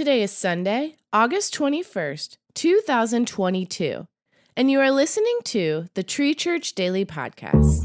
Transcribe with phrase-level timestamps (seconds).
[0.00, 4.06] Today is Sunday, August 21st, 2022,
[4.56, 7.84] and you are listening to the Tree Church Daily Podcast.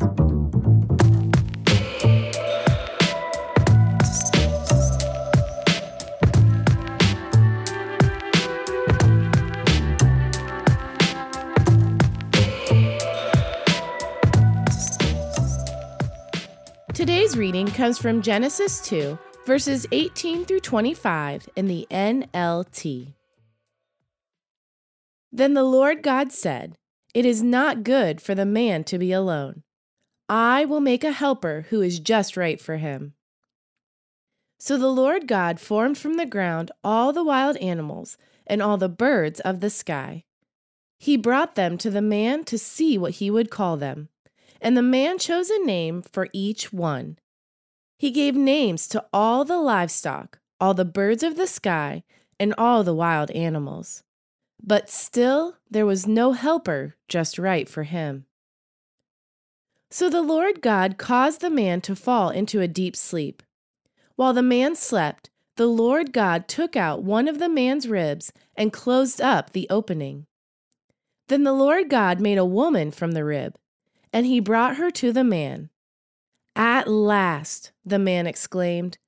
[16.94, 23.14] Today's reading comes from Genesis 2, verses 18 through 25 in the NLT.
[25.32, 26.78] Then the Lord God said,
[27.14, 29.64] It is not good for the man to be alone.
[30.28, 33.14] I will make a helper who is just right for him.
[34.58, 38.18] So the Lord God formed from the ground all the wild animals
[38.48, 40.24] and all the birds of the sky.
[40.98, 44.10] He brought them to the man to see what he would call them,
[44.60, 47.20] and the man chose a name for each one.
[47.98, 52.04] He gave names to all the livestock, all the birds of the sky,
[52.40, 54.04] and all the wild animals.
[54.62, 58.26] But still there was no helper just right for him.
[59.90, 63.44] So the Lord God caused the man to fall into a deep sleep.
[64.16, 68.74] While the man slept, the Lord God took out one of the man's ribs and
[68.74, 70.26] closed up the opening.
[71.28, 73.56] Then the Lord God made a woman from the rib,
[74.12, 75.70] and he brought her to the man.
[76.86, 79.00] At last, the man exclaimed,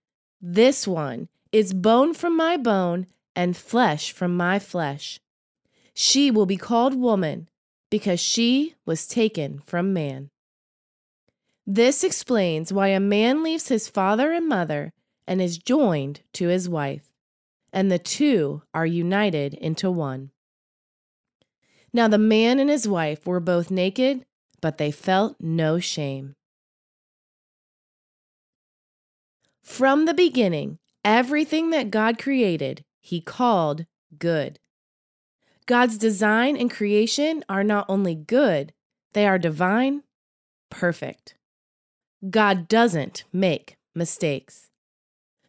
[0.42, 5.20] This one is bone from my bone and flesh from my flesh.
[5.94, 7.50] She will be called woman
[7.92, 10.32] because she was taken from man.
[11.68, 14.92] This explains why a man leaves his father and mother
[15.28, 17.14] and is joined to his wife,
[17.72, 20.32] and the two are united into one.
[21.94, 24.26] Now the man and his wife were both naked,
[24.62, 26.37] but they felt no shame.
[29.68, 33.86] From the beginning, everything that God created, He called
[34.18, 34.60] good.
[35.66, 38.72] God's design and creation are not only good,
[39.12, 40.04] they are divine,
[40.70, 41.36] perfect.
[42.28, 44.70] God doesn't make mistakes.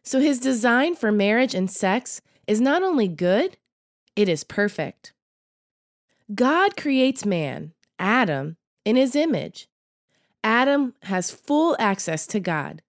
[0.03, 3.55] So His design for marriage and sex is not only good,
[4.17, 5.13] it is perfect.
[6.35, 9.69] God creates man, Adam, in His image.
[10.43, 12.81] Adam has full access to God.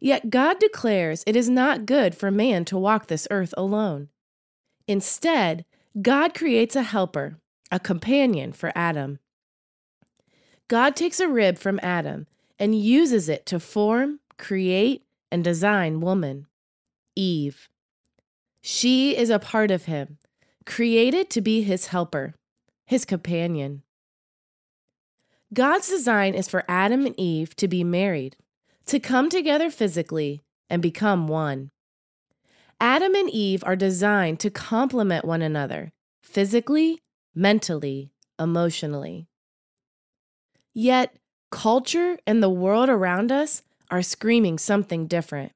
[0.00, 4.08] Yet God declares it is not good for man to walk this earth alone.
[4.86, 5.64] Instead,
[6.00, 7.38] God creates a helper,
[7.70, 9.18] a companion for Adam.
[10.68, 12.26] God takes a rib from Adam
[12.58, 16.46] and uses it to form, create, and design woman,
[17.14, 17.68] Eve.
[18.62, 20.18] She is a part of him,
[20.64, 22.34] created to be his helper,
[22.84, 23.82] his companion.
[25.52, 28.36] God's design is for Adam and Eve to be married,
[28.86, 31.70] to come together physically and become one.
[32.80, 35.92] Adam and Eve are designed to complement one another
[36.22, 37.00] physically,
[37.34, 39.26] mentally, emotionally.
[40.74, 41.16] Yet,
[41.50, 45.52] culture and the world around us are screaming something different.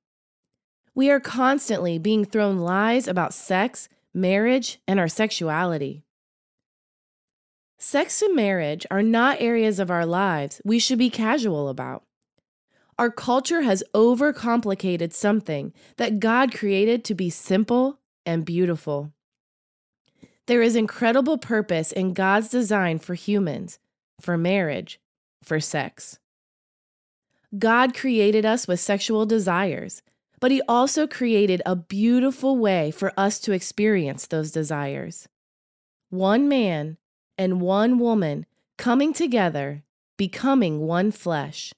[0.94, 6.04] We are constantly being thrown lies about sex, marriage, and our sexuality.
[7.78, 12.02] Sex and marriage are not areas of our lives we should be casual about.
[13.00, 19.14] Our culture has overcomplicated something that God created to be simple and beautiful.
[20.46, 23.78] There is incredible purpose in God's design for humans,
[24.20, 25.00] for marriage,
[25.42, 26.18] for sex.
[27.58, 30.02] God created us with sexual desires,
[30.38, 35.26] but He also created a beautiful way for us to experience those desires.
[36.10, 36.98] One man
[37.38, 38.44] and one woman
[38.76, 39.84] coming together,
[40.18, 41.72] becoming one flesh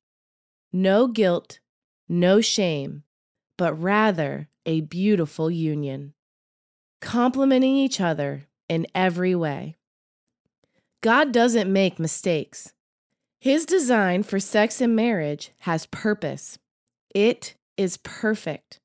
[0.72, 1.58] no guilt,
[2.08, 3.02] no shame,
[3.56, 6.14] but rather a beautiful union,
[7.00, 9.76] complementing each other in every way.
[11.02, 12.72] God doesn't make mistakes.
[13.40, 16.58] His design for sex and marriage has purpose.
[17.14, 18.78] It is perfect.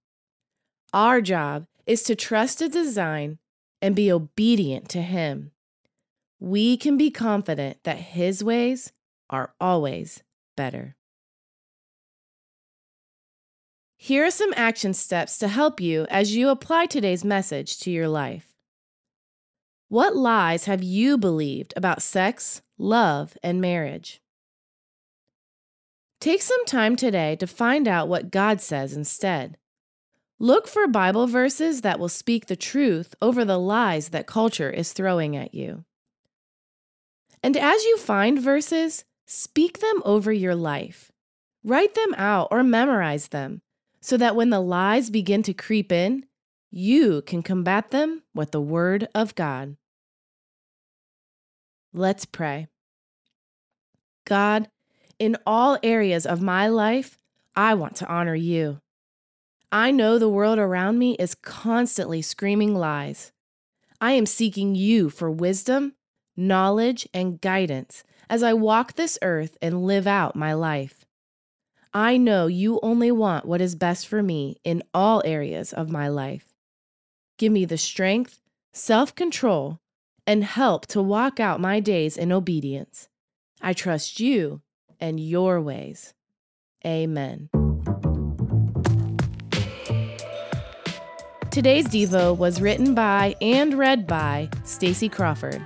[0.93, 3.37] Our job is to trust the design
[3.81, 5.51] and be obedient to Him.
[6.39, 8.91] We can be confident that His ways
[9.29, 10.23] are always
[10.55, 10.96] better.
[14.07, 18.07] Here are some action steps to help you as you apply today's message to your
[18.07, 18.55] life.
[19.89, 24.21] What lies have you believed about sex, love, and marriage?
[26.21, 29.57] Take some time today to find out what God says instead.
[30.39, 34.93] Look for Bible verses that will speak the truth over the lies that culture is
[34.93, 35.83] throwing at you.
[37.43, 41.11] And as you find verses, speak them over your life.
[41.61, 43.63] Write them out or memorize them
[44.01, 46.25] so that when the lies begin to creep in,
[46.71, 49.77] you can combat them with the Word of God.
[51.93, 52.67] Let's pray.
[54.25, 54.69] God,
[55.19, 57.17] in all areas of my life,
[57.55, 58.81] I want to honor you.
[59.71, 63.31] I know the world around me is constantly screaming lies.
[63.99, 65.95] I am seeking you for wisdom,
[66.35, 70.96] knowledge, and guidance as I walk this earth and live out my life.
[71.93, 76.07] I know you only want what is best for me in all areas of my
[76.07, 76.53] life.
[77.37, 78.39] Give me the strength,
[78.73, 79.79] self control,
[80.25, 83.09] and help to walk out my days in obedience.
[83.61, 84.61] I trust you
[84.99, 86.13] and your ways.
[86.85, 87.49] Amen.
[91.51, 95.65] Today's Devo was written by and read by Stacy Crawford.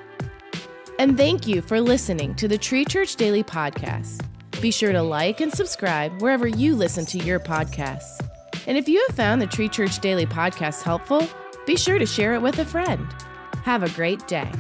[1.00, 4.26] And thank you for listening to the Tree Church Daily Podcast.
[4.62, 8.24] Be sure to like and subscribe wherever you listen to your podcasts.
[8.68, 11.28] And if you have found the Tree Church Daily Podcast helpful,
[11.66, 13.08] be sure to share it with a friend.
[13.64, 14.52] Have a great day.